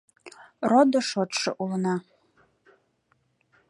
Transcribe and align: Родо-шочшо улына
Родо-шочшо 0.71 1.49
улына 1.63 1.95